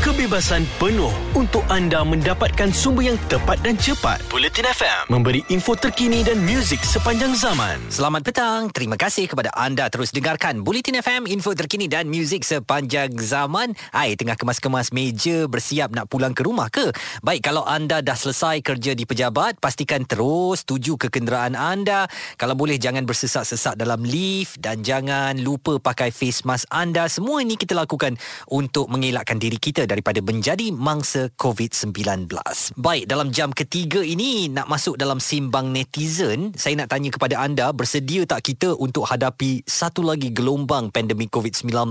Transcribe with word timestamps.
kebebasan 0.00 0.64
penuh 0.80 1.12
untuk 1.36 1.60
anda 1.68 2.00
mendapatkan 2.00 2.72
sumber 2.72 3.12
yang 3.12 3.20
tepat 3.28 3.60
dan 3.60 3.76
cepat. 3.76 4.16
Bulletin 4.32 4.64
FM 4.64 5.12
memberi 5.12 5.44
info 5.52 5.76
terkini 5.76 6.24
dan 6.24 6.40
muzik 6.40 6.80
sepanjang 6.80 7.36
zaman. 7.36 7.76
Selamat 7.92 8.24
petang. 8.24 8.72
Terima 8.72 8.96
kasih 8.96 9.28
kepada 9.28 9.52
anda 9.52 9.92
terus 9.92 10.08
dengarkan 10.08 10.64
Bulletin 10.64 11.04
FM, 11.04 11.28
info 11.28 11.52
terkini 11.52 11.84
dan 11.84 12.08
muzik 12.08 12.48
sepanjang 12.48 13.12
zaman. 13.20 13.76
Hai, 13.92 14.16
tengah 14.16 14.40
kemas-kemas 14.40 14.88
meja 14.96 15.44
bersiap 15.44 15.92
nak 15.92 16.08
pulang 16.08 16.32
ke 16.32 16.48
rumah 16.48 16.72
ke? 16.72 16.88
Baik, 17.20 17.44
kalau 17.52 17.68
anda 17.68 18.00
dah 18.00 18.16
selesai 18.16 18.64
kerja 18.64 18.96
di 18.96 19.04
pejabat, 19.04 19.60
pastikan 19.60 20.08
terus 20.08 20.64
tuju 20.64 20.96
ke 20.96 21.12
kenderaan 21.12 21.52
anda. 21.52 22.08
Kalau 22.40 22.56
boleh 22.56 22.80
jangan 22.80 23.04
bersesak-sesak 23.04 23.76
dalam 23.76 24.00
lift 24.00 24.64
dan 24.64 24.80
jangan 24.80 25.36
lupa 25.44 25.76
pakai 25.76 26.08
face 26.08 26.48
mask 26.48 26.64
anda. 26.72 27.04
Semua 27.04 27.44
ini 27.44 27.60
kita 27.60 27.76
lakukan 27.76 28.16
untuk 28.48 28.88
mengelakkan 28.88 29.36
diri 29.36 29.60
kita 29.60 29.89
daripada 29.90 30.22
menjadi 30.22 30.70
mangsa 30.70 31.26
COVID-19. 31.34 32.30
Baik, 32.78 33.10
dalam 33.10 33.34
jam 33.34 33.50
ketiga 33.50 33.98
ini 34.06 34.46
nak 34.46 34.70
masuk 34.70 34.94
dalam 34.94 35.18
simbang 35.18 35.74
netizen, 35.74 36.54
saya 36.54 36.78
nak 36.78 36.94
tanya 36.94 37.10
kepada 37.10 37.42
anda, 37.42 37.74
bersedia 37.74 38.22
tak 38.22 38.46
kita 38.46 38.78
untuk 38.78 39.10
hadapi 39.10 39.66
satu 39.66 40.06
lagi 40.06 40.30
gelombang 40.30 40.94
pandemik 40.94 41.34
COVID-19 41.34 41.90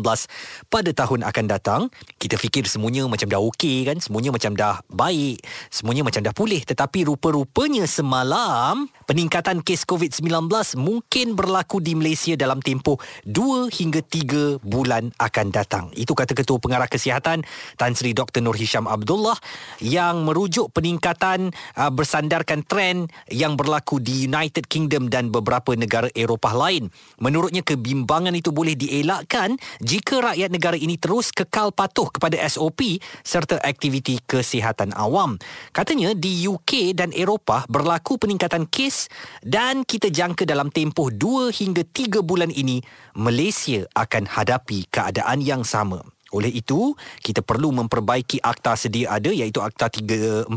pada 0.71 0.89
tahun 0.95 1.27
akan 1.27 1.45
datang? 1.51 1.81
Kita 2.15 2.39
fikir 2.39 2.63
semuanya 2.71 3.03
macam 3.11 3.27
dah 3.27 3.43
okey 3.51 3.83
kan, 3.83 3.99
semuanya 3.99 4.31
macam 4.31 4.55
dah 4.55 4.79
baik, 4.87 5.43
semuanya 5.67 6.07
macam 6.07 6.23
dah 6.23 6.31
pulih. 6.31 6.63
Tetapi 6.63 7.11
rupa-rupanya 7.11 7.83
semalam, 7.83 8.87
peningkatan 9.03 9.59
kes 9.59 9.83
COVID-19 9.83 10.47
mungkin 10.79 11.35
berlaku 11.35 11.83
di 11.83 11.99
Malaysia 11.99 12.39
dalam 12.39 12.63
tempoh 12.63 12.95
2 13.27 13.67
hingga 13.67 13.99
3 13.99 14.63
bulan 14.63 15.11
akan 15.19 15.47
datang. 15.51 15.91
Itu 15.97 16.15
kata 16.15 16.31
Ketua 16.37 16.61
Pengarah 16.61 16.87
Kesihatan 16.87 17.41
Tan 17.75 17.88
Sri 17.93 18.17
Dr. 18.17 18.41
Nur 18.41 18.57
Hisham 18.57 18.89
Abdullah 18.89 19.37
yang 19.79 20.25
merujuk 20.25 20.73
peningkatan 20.73 21.53
uh, 21.77 21.91
bersandarkan 21.93 22.65
trend 22.65 23.13
yang 23.29 23.55
berlaku 23.55 24.01
di 24.01 24.25
United 24.25 24.67
Kingdom 24.67 25.07
dan 25.07 25.29
beberapa 25.29 25.77
negara 25.77 26.09
Eropah 26.13 26.53
lain. 26.57 26.89
Menurutnya 27.21 27.61
kebimbangan 27.61 28.33
itu 28.33 28.49
boleh 28.49 28.73
dielakkan 28.73 29.55
jika 29.79 30.33
rakyat 30.33 30.49
negara 30.49 30.75
ini 30.75 30.99
terus 30.99 31.29
kekal 31.31 31.71
patuh 31.71 32.09
kepada 32.11 32.35
SOP 32.49 32.99
serta 33.21 33.61
aktiviti 33.61 34.19
kesihatan 34.25 34.91
awam. 34.97 35.39
Katanya 35.71 36.11
di 36.17 36.47
UK 36.49 36.97
dan 36.97 37.13
Eropah 37.13 37.69
berlaku 37.69 38.17
peningkatan 38.19 38.65
kes 38.67 39.07
dan 39.45 39.85
kita 39.85 40.09
jangka 40.09 40.43
dalam 40.43 40.73
tempoh 40.73 41.13
2 41.13 41.53
hingga 41.53 41.83
3 41.85 42.21
bulan 42.25 42.51
ini 42.51 42.81
Malaysia 43.15 43.85
akan 43.95 44.29
hadapi 44.29 44.87
keadaan 44.89 45.39
yang 45.43 45.63
sama. 45.63 46.03
Oleh 46.35 46.53
itu, 46.53 46.93
kita 47.23 47.41
perlu 47.41 47.73
memperbaiki 47.73 48.41
akta 48.43 48.77
sedia 48.77 49.17
ada 49.17 49.33
iaitu 49.33 49.59
Akta 49.59 49.89
342 49.89 50.49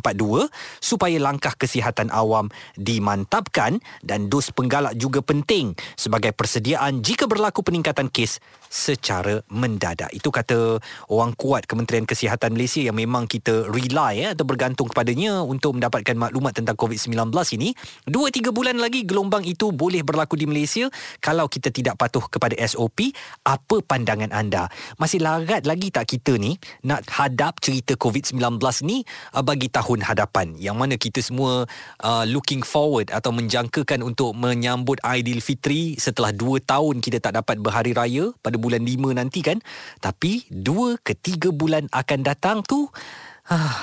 supaya 0.79 1.17
langkah 1.19 1.57
kesihatan 1.57 2.13
awam 2.13 2.53
dimantapkan 2.77 3.81
dan 4.05 4.29
dos 4.29 4.53
penggalak 4.53 4.95
juga 4.97 5.25
penting 5.25 5.73
sebagai 5.97 6.37
persediaan 6.37 7.01
jika 7.01 7.25
berlaku 7.25 7.65
peningkatan 7.65 8.13
kes 8.13 8.39
secara 8.73 9.45
mendadak. 9.53 10.09
Itu 10.17 10.33
kata 10.33 10.81
orang 11.13 11.37
kuat 11.37 11.69
Kementerian 11.69 12.09
Kesihatan 12.09 12.57
Malaysia 12.57 12.81
yang 12.81 12.97
memang 12.97 13.29
kita 13.29 13.69
rely 13.69 14.25
ya, 14.25 14.29
atau 14.33 14.49
bergantung 14.49 14.89
kepadanya 14.89 15.45
untuk 15.45 15.77
mendapatkan 15.77 16.17
maklumat 16.17 16.57
tentang 16.57 16.77
COVID-19 16.81 17.29
ini. 17.61 17.77
Dua 18.09 18.33
tiga 18.33 18.49
bulan 18.49 18.81
lagi 18.81 19.05
gelombang 19.05 19.45
itu 19.45 19.71
boleh 19.77 20.01
berlaku 20.01 20.41
di 20.41 20.49
Malaysia 20.49 20.89
kalau 21.21 21.49
kita 21.53 21.69
tidak 21.69 22.01
patuh 22.01 22.25
kepada 22.29 22.57
SOP. 22.65 23.13
Apa 23.45 23.85
pandangan 23.85 24.33
anda? 24.33 24.73
Masih 24.97 25.21
larat 25.21 25.62
lagi 25.65 25.89
tak 25.95 26.11
kita 26.11 26.37
ni 26.37 26.59
nak 26.87 27.07
hadap 27.11 27.59
cerita 27.63 27.95
COVID-19 27.99 28.61
ni 28.87 29.03
uh, 29.35 29.43
bagi 29.45 29.69
tahun 29.71 30.05
hadapan? 30.05 30.55
Yang 30.59 30.77
mana 30.77 30.95
kita 30.99 31.21
semua 31.23 31.65
uh, 32.03 32.25
looking 32.29 32.63
forward 32.67 33.11
atau 33.11 33.31
menjangkakan 33.31 34.03
untuk 34.05 34.35
menyambut 34.37 35.01
Aidilfitri 35.03 35.97
setelah 35.97 36.31
2 36.35 36.63
tahun 36.63 37.01
kita 37.01 37.19
tak 37.23 37.39
dapat 37.39 37.59
berhari 37.63 37.95
raya 37.95 38.31
pada 38.41 38.59
bulan 38.59 38.85
5 38.85 39.19
nanti 39.19 39.41
kan? 39.41 39.59
Tapi 40.03 40.47
2 40.51 41.01
ke 41.01 41.15
3 41.15 41.51
bulan 41.55 41.87
akan 41.91 42.21
datang 42.23 42.61
tu 42.67 42.91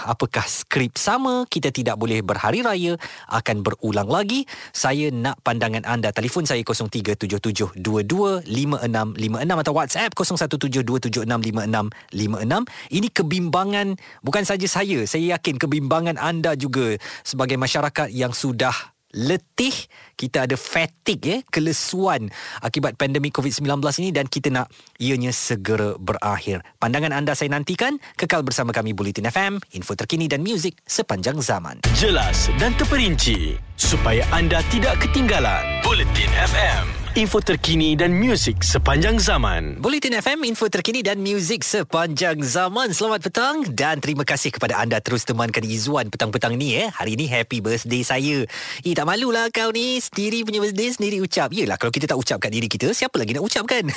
apakah 0.09 0.47
skrip 0.47 0.95
sama 0.95 1.43
kita 1.51 1.67
tidak 1.69 1.99
boleh 1.99 2.23
berhari 2.23 2.63
raya 2.63 2.95
akan 3.29 3.61
berulang 3.61 4.07
lagi. 4.07 4.47
Saya 4.71 5.11
nak 5.11 5.43
pandangan 5.43 5.83
anda 5.85 6.11
telefon 6.15 6.47
saya 6.47 6.63
0377225656 6.63 9.61
atau 9.61 9.73
WhatsApp 9.75 10.15
0172765656 10.15 12.95
ini 12.95 13.07
kebimbangan 13.11 13.99
bukan 14.23 14.43
saja 14.47 14.67
saya 14.67 15.05
saya 15.05 15.37
yakin 15.37 15.59
kebimbangan 15.59 16.17
anda 16.17 16.55
juga 16.55 16.95
sebagai 17.21 17.57
masyarakat 17.59 18.09
yang 18.11 18.33
sudah 18.33 18.73
letih, 19.15 19.73
kita 20.13 20.45
ada 20.45 20.53
fatigue 20.59 21.41
eh, 21.41 21.41
kelesuan 21.49 22.29
akibat 22.61 22.99
pandemik 22.99 23.33
COVID-19 23.33 23.81
ini 24.03 24.09
dan 24.13 24.25
kita 24.29 24.53
nak 24.53 24.67
ianya 25.01 25.33
segera 25.33 25.97
berakhir. 25.97 26.61
Pandangan 26.77 27.15
anda 27.15 27.33
saya 27.33 27.53
nantikan, 27.53 27.97
kekal 28.19 28.45
bersama 28.45 28.75
kami 28.75 28.93
Bulletin 28.93 29.29
FM, 29.29 29.57
info 29.73 29.97
terkini 29.97 30.29
dan 30.29 30.45
muzik 30.45 30.77
sepanjang 30.85 31.41
zaman. 31.41 31.81
Jelas 31.97 32.51
dan 32.61 32.75
terperinci 32.77 33.57
supaya 33.79 34.21
anda 34.29 34.61
tidak 34.69 35.01
ketinggalan. 35.01 35.63
Bulletin 35.81 36.29
FM 36.29 36.98
info 37.17 37.41
terkini 37.41 37.97
dan 37.97 38.13
muzik 38.13 38.61
sepanjang 38.61 39.17
zaman. 39.17 39.81
Bulletin 39.81 40.21
FM, 40.21 40.45
info 40.45 40.69
terkini 40.69 41.01
dan 41.01 41.17
muzik 41.17 41.65
sepanjang 41.65 42.37
zaman. 42.45 42.93
Selamat 42.93 43.25
petang 43.25 43.65
dan 43.73 43.97
terima 43.97 44.21
kasih 44.21 44.53
kepada 44.53 44.77
anda 44.77 45.01
terus 45.01 45.25
temankan 45.25 45.65
Izzuan 45.65 46.13
petang-petang 46.13 46.53
ni 46.53 46.77
eh. 46.77 46.85
Hari 46.93 47.17
ni 47.17 47.25
happy 47.25 47.65
birthday 47.65 48.05
saya. 48.05 48.45
Eh 48.85 48.93
tak 48.93 49.09
malulah 49.09 49.49
kau 49.49 49.73
ni 49.73 49.97
sendiri 49.97 50.45
punya 50.45 50.61
birthday 50.61 50.93
sendiri 50.93 51.17
ucap. 51.25 51.49
Yelah 51.49 51.81
kalau 51.81 51.89
kita 51.89 52.05
tak 52.05 52.21
ucap 52.21 52.45
kat 52.45 52.53
diri 52.53 52.69
kita, 52.69 52.93
siapa 52.93 53.17
lagi 53.17 53.33
nak 53.33 53.41
ucapkan? 53.41 53.89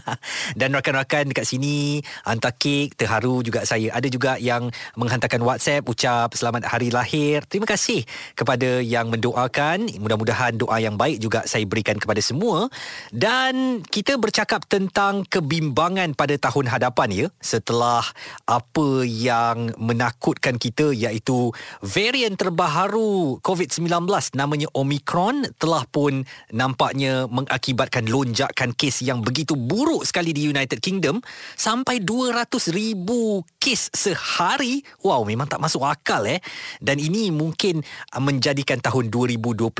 dan 0.58 0.72
rakan-rakan 0.72 1.36
dekat 1.36 1.44
sini 1.44 2.00
hantar 2.24 2.56
kek, 2.56 2.96
terharu 2.96 3.44
juga 3.44 3.68
saya. 3.68 3.92
Ada 3.92 4.08
juga 4.08 4.40
yang 4.40 4.72
menghantarkan 4.96 5.44
WhatsApp 5.44 5.84
ucap 5.84 6.32
selamat 6.32 6.64
hari 6.64 6.88
lahir. 6.88 7.44
Terima 7.44 7.68
kasih 7.68 8.08
kepada 8.32 8.80
yang 8.80 9.12
mendoakan. 9.12 10.00
Mudah-mudahan 10.00 10.56
doa 10.56 10.80
yang 10.80 10.96
baik 10.96 11.20
juga 11.20 11.44
saya 11.44 11.68
berikan 11.68 12.00
kepada 12.00 12.24
semua 12.24 12.53
semua. 12.54 12.70
Dan 13.10 13.82
kita 13.82 14.14
bercakap 14.18 14.66
tentang 14.70 15.26
kebimbangan 15.26 16.14
pada 16.14 16.38
tahun 16.38 16.70
hadapan 16.70 17.08
ya. 17.10 17.26
Setelah 17.42 18.06
apa 18.46 19.02
yang 19.02 19.74
menakutkan 19.78 20.58
kita 20.58 20.94
iaitu 20.94 21.50
varian 21.82 22.38
terbaru 22.38 23.42
COVID-19 23.42 24.06
namanya 24.38 24.68
Omicron 24.74 25.46
telah 25.58 25.82
pun 25.90 26.22
nampaknya 26.54 27.26
mengakibatkan 27.26 28.06
lonjakan 28.06 28.74
kes 28.74 29.02
yang 29.02 29.20
begitu 29.20 29.58
buruk 29.58 30.06
sekali 30.06 30.30
di 30.30 30.46
United 30.46 30.78
Kingdom. 30.78 31.18
Sampai 31.58 32.02
200 32.02 32.70
ribu 32.70 33.42
kes 33.58 33.90
sehari. 33.94 34.84
Wow 35.02 35.26
memang 35.26 35.48
tak 35.48 35.62
masuk 35.62 35.82
akal 35.86 36.26
eh. 36.28 36.38
Dan 36.78 37.00
ini 37.00 37.32
mungkin 37.32 37.80
menjadikan 38.20 38.78
tahun 38.78 39.08
2022 39.08 39.72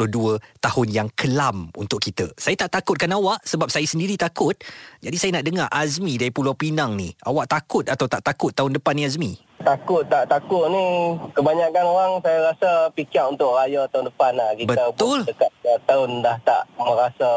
tahun 0.62 0.89
yang 0.89 1.09
kelam 1.12 1.69
untuk 1.77 2.01
kita. 2.01 2.33
Saya 2.41 2.56
tak 2.56 2.63
takutkan 2.70 3.10
awak 3.12 3.42
sebab 3.44 3.69
saya 3.69 3.84
sendiri 3.84 4.14
takut. 4.14 4.54
Jadi 5.02 5.16
saya 5.19 5.30
nak 5.41 5.44
dengar 5.44 5.66
Azmi 5.69 6.20
dari 6.20 6.30
Pulau 6.30 6.54
Pinang 6.54 6.94
ni. 6.94 7.12
Awak 7.25 7.47
takut 7.50 7.84
atau 7.88 8.06
tak 8.06 8.22
takut 8.25 8.54
tahun 8.54 8.76
depan 8.78 8.94
ni 8.97 9.04
Azmi? 9.04 9.32
Takut 9.64 10.04
tak 10.06 10.28
takut 10.28 10.69
ni 10.69 11.16
kebanyakan 11.32 11.84
orang 11.88 12.12
saya 12.20 12.52
rasa 12.52 12.70
fikir 12.92 13.25
untuk 13.25 13.56
raya 13.56 13.88
tahun 13.88 14.12
depan 14.12 14.32
lah. 14.36 14.50
Kita 14.56 14.92
Betul. 14.92 15.25
dekat 15.25 15.50
tahun 15.88 16.20
dah 16.20 16.36
tak 16.44 16.62
merasa 16.76 17.30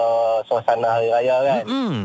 suasana 0.44 1.00
hari 1.00 1.08
raya 1.08 1.36
kan. 1.44 1.64
Hmm. 1.64 2.04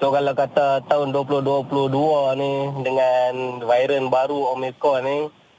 So 0.00 0.08
kalau 0.08 0.32
kata 0.32 0.80
tahun 0.88 1.12
2022 1.12 2.40
ni 2.40 2.52
dengan 2.80 3.32
varian 3.68 4.08
baru 4.08 4.56
Omicron 4.56 5.04
ni 5.04 5.18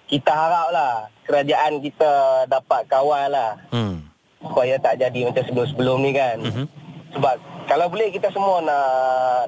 kita 0.09 0.31
harap 0.31 0.67
lah 0.73 0.93
kerajaan 1.25 1.79
kita 1.79 2.43
dapat 2.49 2.85
kawal 2.89 3.29
lah. 3.29 3.61
Hmm. 3.71 4.03
Supaya 4.43 4.75
tak 4.81 4.99
jadi 4.99 5.29
macam 5.29 5.43
sebelum-sebelum 5.47 5.97
ni 6.03 6.11
kan. 6.11 6.37
Mhm. 6.43 6.65
Sebab 7.13 7.35
kalau 7.69 7.85
boleh 7.87 8.09
kita 8.09 8.27
semua 8.33 8.59
nak 8.61 8.87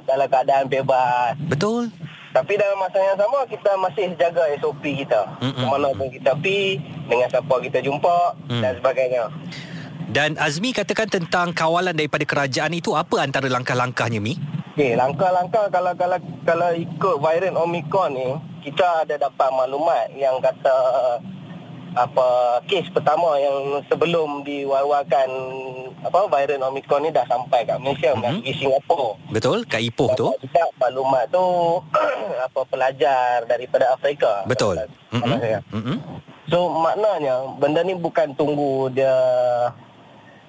dalam 0.06 0.27
keadaan 0.29 0.65
bebas. 0.69 1.33
Betul. 1.50 1.89
Tapi 2.35 2.59
dalam 2.59 2.77
masa 2.83 3.00
yang 3.00 3.15
sama 3.15 3.47
kita 3.47 3.71
masih 3.79 4.12
jaga 4.19 4.44
SOP 4.59 4.83
kita. 4.83 5.23
Mm-mm. 5.39 5.56
Kemana 5.56 5.88
pun 5.95 6.07
kita 6.12 6.35
pergi, 6.35 6.83
dengan 7.07 7.27
siapa 7.31 7.56
kita 7.63 7.79
jumpa 7.79 8.17
Mm. 8.51 8.62
dan 8.62 8.73
sebagainya. 8.75 9.23
Dan 10.06 10.29
Azmi 10.38 10.69
katakan 10.69 11.09
tentang 11.09 11.56
kawalan 11.56 11.95
daripada 11.95 12.27
kerajaan 12.27 12.75
itu 12.75 12.94
apa 12.94 13.23
antara 13.23 13.50
langkah-langkahnya 13.50 14.21
Mi? 14.21 14.38
Okey, 14.75 15.00
langkah-langkah 15.00 15.71
kalau 15.71 15.95
kalau 15.95 16.19
kalau 16.44 16.69
ikut 16.75 17.15
varian 17.23 17.56
Omicron 17.56 18.12
ni, 18.12 18.27
kita 18.67 19.07
ada 19.07 19.15
dapat 19.15 19.50
maklumat 19.56 20.12
yang 20.19 20.35
kata 20.44 20.75
apa 21.95 22.59
kes 22.68 22.92
pertama 22.92 23.39
yang 23.39 23.80
sebelum 23.88 24.44
diwar-warkan 24.44 25.31
apa 26.03 26.27
varian 26.27 26.68
Omicron 26.68 27.07
ni 27.07 27.09
dah 27.09 27.24
sampai 27.25 27.63
kat 27.63 27.80
Malaysia 27.80 28.12
mm-hmm. 28.12 28.44
di 28.44 28.51
Singapura. 28.51 29.15
Betul, 29.31 29.63
kat 29.63 29.80
Ipoh 29.80 30.12
tu. 30.13 30.27
Tidak 30.44 30.75
maklumat 30.75 31.31
tu 31.31 31.45
apa 32.51 32.62
pelajar 32.68 33.47
daripada 33.47 33.95
Afrika. 33.95 34.44
Betul. 34.44 34.83
Mm-hmm. 35.15 35.63
Mm-hmm. 35.71 35.97
So 36.51 36.68
maknanya 36.69 37.56
benda 37.57 37.81
ni 37.81 37.95
bukan 37.95 38.36
tunggu 38.36 38.91
dia 38.91 39.15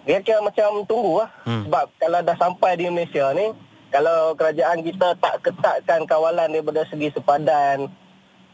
dia 0.02 0.18
kira 0.20 0.42
macam 0.42 0.82
tunggu 0.84 1.22
lah. 1.22 1.30
Mm. 1.46 1.62
Sebab 1.70 1.86
kalau 2.02 2.20
dah 2.26 2.36
sampai 2.36 2.70
di 2.74 2.90
Malaysia 2.90 3.30
ni 3.32 3.54
kalau 3.94 4.34
kerajaan 4.34 4.82
kita 4.82 5.14
tak 5.22 5.46
ketatkan 5.46 6.04
kawalan 6.10 6.50
daripada 6.50 6.82
segi 6.90 7.14
sepadan 7.14 7.86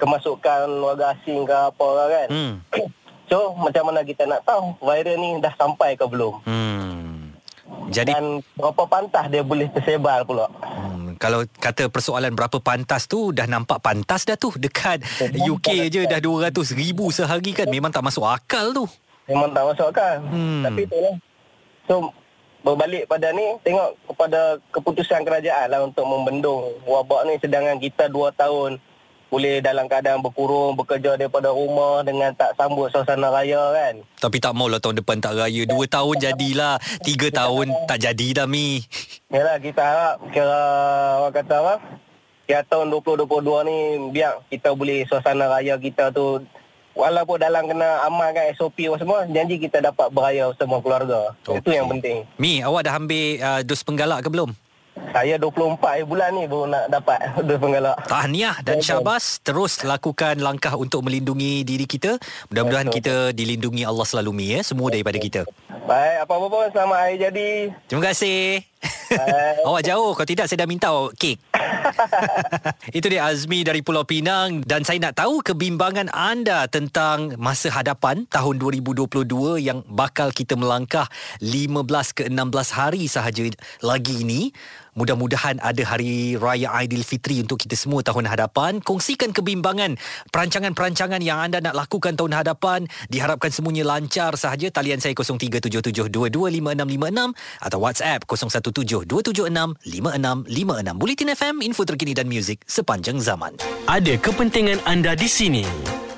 kemasukan 0.02 0.66
warga 0.82 1.14
asing 1.14 1.46
ke 1.46 1.54
apa 1.54 1.88
kan. 2.10 2.28
Hmm. 2.28 2.54
So 3.30 3.56
macam 3.56 3.88
mana 3.88 4.04
kita 4.04 4.28
nak 4.28 4.44
tahu 4.44 4.76
virus 4.76 5.16
ni 5.16 5.40
dah 5.40 5.56
sampai 5.56 5.96
ke 5.96 6.04
belum? 6.04 6.44
Hmm. 6.44 7.32
Jadi 7.88 8.12
dan 8.12 8.44
berapa 8.60 8.84
pantas 8.84 9.32
dia 9.32 9.40
boleh 9.40 9.72
tersebar 9.72 10.20
pula? 10.28 10.52
Hmm. 10.60 11.16
Kalau 11.16 11.40
kata 11.48 11.88
persoalan 11.88 12.36
berapa 12.36 12.60
pantas 12.60 13.08
tu 13.08 13.32
dah 13.32 13.48
nampak 13.48 13.80
pantas 13.80 14.28
dah 14.28 14.36
tu 14.36 14.52
dekat 14.52 15.00
UK 15.32 15.88
je 15.88 16.04
dah 16.04 16.20
200 16.20 16.52
ribu 16.76 17.08
sehari 17.08 17.56
kan 17.56 17.72
memang 17.72 17.88
tak 17.88 18.04
masuk 18.04 18.28
akal 18.28 18.76
tu. 18.76 18.84
Memang 19.24 19.48
tak 19.56 19.64
masuk 19.64 19.86
akal. 19.88 20.20
Hmm. 20.28 20.68
Tapi 20.68 20.80
itulah. 20.84 21.14
So 21.88 22.12
berbalik 22.60 23.08
pada 23.08 23.32
ni 23.32 23.56
tengok 23.64 23.96
kepada 24.12 24.60
keputusan 24.76 25.24
kerajaan 25.24 25.72
lah 25.72 25.80
untuk 25.88 26.04
membendung 26.04 26.68
wabak 26.84 27.26
ni 27.26 27.40
sedangkan 27.40 27.80
kita 27.80 28.12
2 28.12 28.28
tahun 28.36 28.76
boleh 29.32 29.64
dalam 29.64 29.88
keadaan 29.88 30.20
berkurung 30.20 30.76
bekerja 30.76 31.16
daripada 31.16 31.48
rumah 31.48 32.04
dengan 32.04 32.36
tak 32.36 32.52
sambut 32.52 32.92
suasana 32.92 33.32
raya 33.32 33.72
kan. 33.72 34.04
Tapi 34.20 34.36
tak 34.36 34.52
maulah 34.52 34.76
tahun 34.76 35.00
depan 35.00 35.24
tak 35.24 35.40
raya. 35.40 35.64
Dua 35.64 35.88
tahun 35.88 36.20
jadilah. 36.20 36.76
Tiga 37.00 37.32
tahun 37.32 37.72
tak 37.88 38.04
jadi 38.04 38.44
dah 38.44 38.46
Mi. 38.46 38.84
Yalah 39.32 39.56
kita 39.56 39.80
harap 39.80 40.16
kira 40.36 40.60
orang 41.24 41.32
kata 41.32 41.54
apa. 41.64 41.74
Kira 42.44 42.60
tahun 42.68 42.92
2022 42.92 43.68
ni 43.72 43.76
biar 44.12 44.44
kita 44.52 44.76
boleh 44.76 45.08
suasana 45.08 45.48
raya 45.48 45.80
kita 45.80 46.12
tu 46.12 46.44
Walaupun 46.92 47.40
dalam 47.40 47.64
kena 47.64 48.04
amalkan 48.04 48.52
SOP 48.52 48.84
semua 49.00 49.24
Janji 49.24 49.56
kita 49.56 49.80
dapat 49.80 50.12
beraya 50.12 50.52
semua 50.60 50.84
keluarga 50.84 51.32
okay. 51.40 51.64
Itu 51.64 51.72
yang 51.72 51.88
penting 51.88 52.28
Mi, 52.36 52.60
awak 52.60 52.84
dah 52.84 53.00
ambil 53.00 53.40
uh, 53.40 53.60
dos 53.64 53.80
penggalak 53.80 54.20
ke 54.20 54.28
belum? 54.28 54.52
Saya 55.10 55.34
24 55.36 56.06
bulan 56.06 56.30
ni 56.38 56.46
baru 56.46 56.70
nak 56.70 56.86
dapat 56.86 57.18
dos 57.48 57.58
penggalak. 57.58 57.96
Tahniah 58.06 58.56
dan 58.62 58.78
syabas 58.78 59.42
terus 59.42 59.82
lakukan 59.82 60.38
langkah 60.38 60.78
untuk 60.78 61.02
melindungi 61.02 61.66
diri 61.66 61.84
kita. 61.90 62.22
Mudah-mudahan 62.48 62.88
Betul. 62.88 62.96
kita 63.02 63.14
dilindungi 63.34 63.82
Allah 63.82 64.06
selalu 64.06 64.30
mi 64.30 64.46
ya, 64.54 64.62
semua 64.62 64.88
daripada 64.94 65.18
kita. 65.18 65.42
Baik, 65.82 66.24
apa-apa 66.24 66.46
pun 66.46 66.66
selamat 66.70 66.98
hari 67.02 67.16
jadi. 67.18 67.48
Terima 67.90 68.02
kasih. 68.06 68.72
Awak 69.68 69.82
jauh 69.86 70.10
Kalau 70.16 70.28
tidak 70.28 70.46
saya 70.50 70.64
dah 70.64 70.68
minta 70.68 70.90
kek 71.14 71.38
Itu 72.98 73.06
dia 73.06 73.30
Azmi 73.30 73.62
dari 73.62 73.78
Pulau 73.84 74.02
Pinang 74.02 74.64
Dan 74.66 74.82
saya 74.82 74.98
nak 74.98 75.22
tahu 75.22 75.38
Kebimbangan 75.44 76.10
anda 76.10 76.66
Tentang 76.66 77.38
masa 77.38 77.70
hadapan 77.70 78.26
Tahun 78.26 78.56
2022 78.58 79.62
Yang 79.62 79.78
bakal 79.86 80.34
kita 80.34 80.58
melangkah 80.58 81.06
15 81.38 82.16
ke 82.16 82.22
16 82.26 82.78
hari 82.78 83.06
sahaja 83.06 83.46
Lagi 83.84 84.26
ini 84.26 84.50
Mudah-mudahan 84.92 85.56
ada 85.64 85.80
hari 85.88 86.36
raya 86.36 86.68
Aidilfitri 86.68 87.40
untuk 87.40 87.64
kita 87.64 87.80
semua 87.80 88.04
tahun 88.04 88.28
hadapan. 88.28 88.84
Kongsikan 88.84 89.32
kebimbangan 89.32 89.96
perancangan-perancangan 90.28 91.24
yang 91.24 91.40
anda 91.40 91.64
nak 91.64 91.72
lakukan 91.72 92.12
tahun 92.12 92.36
hadapan. 92.36 92.84
Diharapkan 93.08 93.48
semuanya 93.48 93.88
lancar 93.88 94.36
sahaja. 94.36 94.68
Talian 94.68 95.00
saya 95.00 95.16
0377225656 95.16 97.32
atau 97.64 97.78
WhatsApp 97.80 98.28
0172765656. 98.28 101.00
Bulletin 101.00 101.32
FM, 101.32 101.64
info 101.64 101.88
terkini 101.88 102.12
dan 102.12 102.28
muzik 102.28 102.60
sepanjang 102.68 103.16
zaman. 103.16 103.56
Ada 103.88 104.20
kepentingan 104.20 104.84
anda 104.84 105.16
di 105.16 105.28
sini 105.28 105.64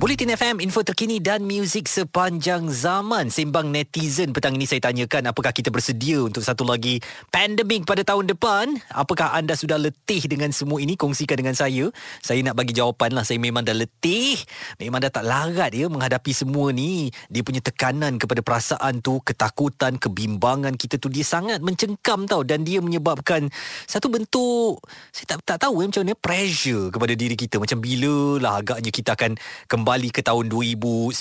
Bulletin 0.00 0.32
FM, 0.32 0.64
info 0.64 0.80
terkini 0.80 1.20
dan 1.20 1.44
muzik 1.44 1.84
sepanjang 1.84 2.72
zaman. 2.72 3.28
Sembang 3.28 3.68
netizen 3.68 4.32
petang 4.32 4.56
ini 4.56 4.64
saya 4.64 4.80
tanyakan 4.88 5.28
apakah 5.28 5.52
kita 5.52 5.68
bersedia 5.68 6.24
untuk 6.24 6.40
satu 6.40 6.64
lagi 6.64 7.04
pandemik 7.28 7.84
pada 7.84 8.00
tahun 8.00 8.32
depan? 8.32 8.80
Apakah 8.96 9.36
anda 9.36 9.52
sudah 9.52 9.76
letih 9.76 10.24
dengan 10.24 10.56
semua 10.56 10.80
ini? 10.80 10.96
Kongsikan 10.96 11.36
dengan 11.36 11.52
saya. 11.52 11.92
Saya 12.24 12.40
nak 12.40 12.56
bagi 12.56 12.72
jawapan 12.72 13.12
lah. 13.12 13.28
Saya 13.28 13.44
memang 13.44 13.60
dah 13.60 13.76
letih. 13.76 14.40
Memang 14.80 15.04
dah 15.04 15.12
tak 15.12 15.20
larat 15.20 15.68
ya 15.76 15.84
menghadapi 15.92 16.32
semua 16.32 16.72
ni. 16.72 17.12
Dia 17.28 17.44
punya 17.44 17.60
tekanan 17.60 18.16
kepada 18.16 18.40
perasaan 18.40 19.04
tu, 19.04 19.20
ketakutan, 19.20 20.00
kebimbangan 20.00 20.80
kita 20.80 20.96
tu 20.96 21.12
dia 21.12 21.28
sangat 21.28 21.60
mencengkam 21.60 22.24
tau. 22.24 22.40
Dan 22.40 22.64
dia 22.64 22.80
menyebabkan 22.80 23.52
satu 23.84 24.08
bentuk, 24.08 24.80
saya 25.12 25.36
tak, 25.36 25.44
tak 25.44 25.68
tahu 25.68 25.84
ya, 25.84 25.92
macam 25.92 26.08
mana, 26.08 26.16
pressure 26.16 26.88
kepada 26.88 27.12
diri 27.12 27.36
kita. 27.36 27.60
Macam 27.60 27.84
bila 27.84 28.40
lah 28.40 28.64
agaknya 28.64 28.88
kita 28.88 29.12
akan 29.12 29.36
kembali 29.68 29.89
kembali 29.90 30.14
ke 30.14 30.22
tahun 30.22 30.46
2019 30.54 31.18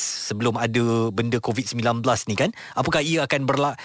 sebelum 0.00 0.56
ada 0.56 1.12
benda 1.12 1.36
COVID-19 1.44 2.00
ni 2.32 2.40
kan? 2.40 2.56
Apakah 2.72 3.04
ia 3.04 3.28
akan 3.28 3.44
berla 3.44 3.76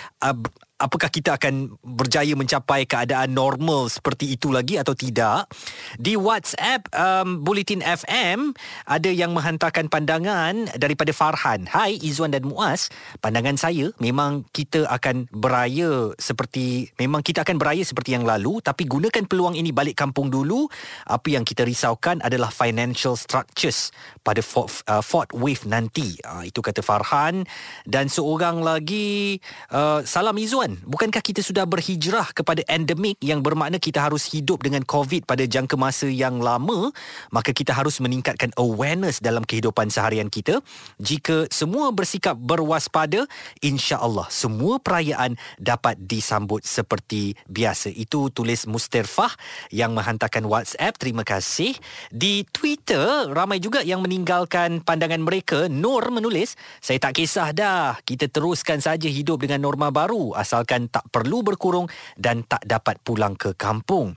apakah 0.84 1.08
kita 1.08 1.40
akan 1.40 1.80
berjaya 1.80 2.36
mencapai 2.36 2.84
keadaan 2.84 3.32
normal 3.32 3.88
seperti 3.88 4.36
itu 4.36 4.52
lagi 4.52 4.76
atau 4.76 4.92
tidak? 4.92 5.48
Di 5.96 6.20
WhatsApp 6.20 6.92
um, 6.92 7.40
Bulletin 7.40 7.80
FM 7.80 8.52
ada 8.84 9.08
yang 9.08 9.32
menghantarkan 9.32 9.88
pandangan 9.88 10.68
daripada 10.76 11.16
Farhan. 11.16 11.72
Hai 11.72 11.96
Izwan 12.04 12.36
dan 12.36 12.44
Muaz. 12.44 12.92
Pandangan 13.24 13.56
saya 13.56 13.96
memang 14.04 14.44
kita 14.52 14.84
akan 14.92 15.32
beraya 15.32 16.12
seperti 16.20 16.92
memang 17.00 17.24
kita 17.24 17.48
akan 17.48 17.56
beraya 17.56 17.88
seperti 17.88 18.20
yang 18.20 18.28
lalu 18.28 18.60
tapi 18.60 18.84
gunakan 18.84 19.24
peluang 19.24 19.56
ini 19.56 19.72
balik 19.72 19.96
kampung 19.96 20.28
dulu. 20.28 20.68
Apa 21.08 21.32
yang 21.32 21.48
kita 21.48 21.64
risaukan 21.64 22.20
adalah 22.20 22.52
financial 22.52 23.16
structures 23.16 23.96
pada 24.28 24.44
fourth, 24.44 24.84
uh, 24.92 25.00
fourth 25.00 25.32
wave 25.32 25.64
nanti. 25.64 26.20
Uh, 26.28 26.44
itu 26.44 26.60
kata 26.60 26.84
Farhan. 26.84 27.48
Dan 27.88 28.12
seorang 28.12 28.60
lagi 28.60 29.40
uh, 29.72 30.04
salam 30.04 30.36
Izwan 30.36 30.73
bukankah 30.84 31.22
kita 31.24 31.42
sudah 31.42 31.66
berhijrah 31.66 32.30
kepada 32.36 32.62
endemik 32.70 33.18
yang 33.22 33.42
bermakna 33.42 33.82
kita 33.82 34.02
harus 34.02 34.30
hidup 34.30 34.62
dengan 34.62 34.86
COVID 34.86 35.26
pada 35.26 35.46
jangka 35.46 35.74
masa 35.74 36.06
yang 36.06 36.38
lama, 36.38 36.94
maka 37.34 37.50
kita 37.50 37.74
harus 37.74 37.98
meningkatkan 37.98 38.54
awareness 38.60 39.18
dalam 39.18 39.42
kehidupan 39.42 39.90
seharian 39.90 40.30
kita. 40.30 40.62
Jika 41.02 41.50
semua 41.50 41.90
bersikap 41.90 42.38
berwaspada, 42.38 43.26
insya-Allah 43.66 44.30
semua 44.30 44.78
perayaan 44.78 45.34
dapat 45.58 45.98
disambut 45.98 46.62
seperti 46.62 47.34
biasa. 47.50 47.90
Itu 47.90 48.30
tulis 48.30 48.70
Mustirfah 48.70 49.34
yang 49.74 49.98
menghantarkan 49.98 50.46
WhatsApp. 50.46 51.02
Terima 51.02 51.26
kasih. 51.26 51.74
Di 52.14 52.46
Twitter 52.54 53.34
ramai 53.34 53.58
juga 53.58 53.82
yang 53.82 54.06
meninggalkan 54.06 54.86
pandangan 54.86 55.26
mereka. 55.26 55.66
Nur 55.66 56.06
menulis, 56.14 56.54
"Saya 56.78 57.02
tak 57.02 57.18
kisah 57.18 57.50
dah. 57.50 57.98
Kita 58.06 58.30
teruskan 58.30 58.78
saja 58.78 59.10
hidup 59.10 59.42
dengan 59.42 59.66
norma 59.66 59.90
baru 59.90 60.38
asal 60.38 60.53
asalkan 60.54 60.86
tak 60.94 61.10
perlu 61.10 61.42
berkurung 61.42 61.90
dan 62.14 62.46
tak 62.46 62.62
dapat 62.70 63.02
pulang 63.02 63.34
ke 63.34 63.58
kampung. 63.58 64.14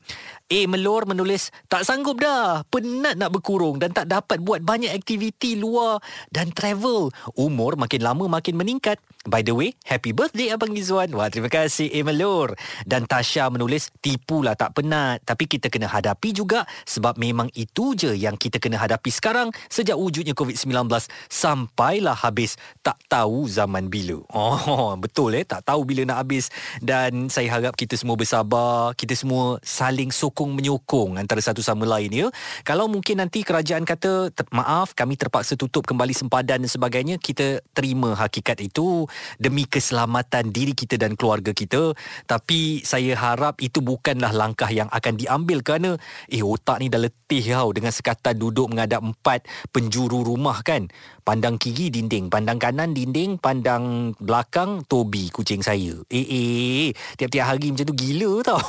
A. 0.46 0.70
Melor 0.70 1.10
menulis, 1.10 1.50
tak 1.66 1.82
sanggup 1.82 2.22
dah, 2.22 2.62
penat 2.70 3.18
nak 3.18 3.34
berkurung 3.34 3.82
dan 3.82 3.90
tak 3.90 4.06
dapat 4.06 4.38
buat 4.38 4.62
banyak 4.62 4.94
aktiviti 4.94 5.58
luar 5.58 5.98
dan 6.30 6.54
travel. 6.54 7.10
Umur 7.34 7.74
makin 7.74 7.98
lama 7.98 8.30
makin 8.30 8.54
meningkat. 8.54 9.02
By 9.26 9.42
the 9.42 9.50
way, 9.50 9.74
happy 9.82 10.14
birthday 10.14 10.54
Abang 10.54 10.70
Izzuan. 10.78 11.10
Wah, 11.18 11.26
terima 11.26 11.50
kasih 11.50 11.90
A. 11.90 12.06
Melor. 12.06 12.54
Dan 12.86 13.10
Tasha 13.10 13.50
menulis, 13.50 13.90
tipulah 13.98 14.54
tak 14.54 14.78
penat. 14.78 15.18
Tapi 15.26 15.50
kita 15.50 15.66
kena 15.66 15.90
hadapi 15.90 16.30
juga 16.30 16.62
sebab 16.86 17.18
memang 17.18 17.50
itu 17.58 17.98
je 17.98 18.14
yang 18.14 18.38
kita 18.38 18.62
kena 18.62 18.78
hadapi 18.78 19.10
sekarang 19.10 19.50
sejak 19.66 19.98
wujudnya 19.98 20.30
COVID-19 20.38 20.86
sampailah 21.26 22.14
habis 22.14 22.54
tak 22.86 23.02
tahu 23.10 23.50
zaman 23.50 23.90
bila. 23.90 24.22
Oh, 24.30 24.94
betul 25.02 25.34
eh, 25.34 25.42
tak 25.42 25.66
tahu 25.66 25.82
bila 25.82 26.06
nak 26.06 26.22
habis. 26.22 26.54
Dan 26.78 27.26
saya 27.26 27.50
harap 27.50 27.74
kita 27.74 27.98
semua 27.98 28.14
bersabar, 28.14 28.94
kita 28.94 29.18
semua 29.18 29.58
saling 29.66 30.14
sokong 30.14 30.35
menyokong 30.44 31.16
antara 31.16 31.40
satu 31.40 31.64
sama 31.64 31.88
lain 31.88 32.12
ya. 32.12 32.26
Kalau 32.66 32.84
mungkin 32.84 33.24
nanti 33.24 33.40
kerajaan 33.40 33.88
kata 33.88 34.34
maaf 34.52 34.92
kami 34.92 35.16
terpaksa 35.16 35.56
tutup 35.56 35.88
kembali 35.88 36.12
sempadan 36.12 36.60
dan 36.60 36.70
sebagainya, 36.70 37.16
kita 37.16 37.64
terima 37.72 38.12
hakikat 38.12 38.60
itu 38.60 39.08
demi 39.40 39.64
keselamatan 39.64 40.52
diri 40.52 40.76
kita 40.76 41.00
dan 41.00 41.14
keluarga 41.14 41.54
kita. 41.54 41.96
Tapi 42.26 42.82
saya 42.82 43.14
harap 43.16 43.62
itu 43.62 43.80
bukanlah 43.80 44.34
langkah 44.34 44.68
yang 44.68 44.90
akan 44.90 45.14
diambil 45.14 45.62
kerana 45.62 45.96
eh 46.26 46.42
otak 46.42 46.82
ni 46.82 46.90
dah 46.90 46.98
letih 46.98 47.44
tau 47.54 47.70
dengan 47.70 47.94
sekatan 47.94 48.34
duduk 48.34 48.66
menghadap 48.74 49.00
empat 49.00 49.46
penjuru 49.70 50.26
rumah 50.26 50.60
kan. 50.66 50.90
Pandang 51.26 51.58
kiri 51.58 51.90
dinding, 51.90 52.30
pandang 52.30 52.58
kanan 52.58 52.94
dinding, 52.94 53.38
pandang 53.38 54.14
belakang 54.18 54.86
Tobi 54.86 55.30
kucing 55.30 55.62
saya. 55.62 55.94
Eh 56.10 56.26
eh, 56.26 56.88
tiap-tiap 57.18 57.46
hari 57.46 57.70
macam 57.70 57.86
tu 57.86 57.94
gila 57.94 58.42
tau. 58.42 58.62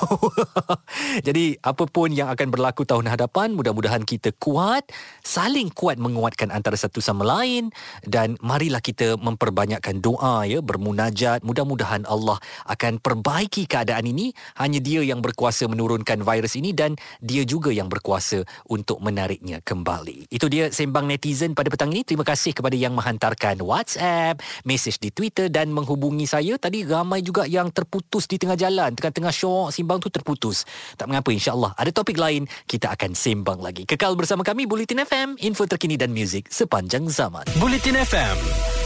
Jadi 1.27 1.56
apa 1.61 1.89
pun 1.89 2.13
yang 2.13 2.29
akan 2.29 2.53
berlaku 2.53 2.83
tahun 2.85 3.09
hadapan, 3.09 3.53
mudah-mudahan 3.53 4.03
kita 4.03 4.33
kuat, 4.37 4.87
saling 5.23 5.69
kuat 5.73 6.01
menguatkan 6.01 6.53
antara 6.53 6.77
satu 6.77 7.01
sama 7.01 7.25
lain 7.25 7.69
dan 8.05 8.37
marilah 8.41 8.81
kita 8.81 9.17
memperbanyakkan 9.19 9.99
doa 9.99 10.45
ya, 10.45 10.61
bermunajat. 10.63 11.41
Mudah-mudahan 11.41 12.05
Allah 12.05 12.37
akan 12.69 13.01
perbaiki 13.01 13.65
keadaan 13.69 14.09
ini. 14.09 14.31
Hanya 14.57 14.81
dia 14.81 15.01
yang 15.01 15.21
berkuasa 15.21 15.67
menurunkan 15.69 16.23
virus 16.23 16.57
ini 16.57 16.73
dan 16.73 16.97
dia 17.19 17.43
juga 17.43 17.69
yang 17.69 17.87
berkuasa 17.87 18.43
untuk 18.69 18.99
menariknya 19.03 19.61
kembali. 19.61 20.31
Itu 20.31 20.49
dia 20.51 20.69
sembang 20.73 21.05
netizen 21.07 21.53
pada 21.53 21.69
petang 21.71 21.93
ini. 21.93 22.03
Terima 22.03 22.23
kasih 22.25 22.53
kepada 22.53 22.73
yang 22.73 22.95
menghantarkan 22.97 23.61
WhatsApp, 23.61 24.41
mesej 24.65 24.97
di 24.97 25.09
Twitter 25.13 25.47
dan 25.47 25.71
menghubungi 25.71 26.25
saya. 26.27 26.55
Tadi 26.59 26.83
ramai 26.87 27.21
juga 27.21 27.45
yang 27.47 27.69
terputus 27.69 28.25
di 28.25 28.39
tengah 28.39 28.57
jalan. 28.59 28.93
Tengah-tengah 28.93 29.33
show 29.33 29.69
simbang 29.69 29.99
tu 30.01 30.09
terputus. 30.09 30.63
Tak 30.95 31.07
mengapa 31.09 31.29
insyaAllah. 31.48 31.72
Ada 31.80 31.92
topik 31.96 32.20
lain, 32.20 32.44
kita 32.68 32.92
akan 32.92 33.16
sembang 33.16 33.63
lagi. 33.63 33.88
Kekal 33.88 34.20
bersama 34.20 34.44
kami, 34.44 34.68
Bulletin 34.68 35.00
FM, 35.08 35.39
info 35.39 35.63
terkini 35.63 35.96
dan 35.96 36.12
muzik 36.12 36.51
sepanjang 36.51 37.08
zaman. 37.08 37.48
Bulletin 37.56 37.96
FM, 37.96 38.36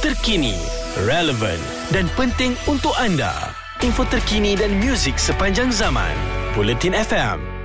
terkini, 0.06 0.54
relevant 1.10 1.58
dan 1.90 2.06
penting 2.14 2.54
untuk 2.70 2.94
anda. 3.02 3.34
Info 3.82 4.06
terkini 4.06 4.54
dan 4.54 4.78
muzik 4.78 5.18
sepanjang 5.18 5.74
zaman. 5.74 6.14
Bulletin 6.54 6.94
FM. 6.94 7.61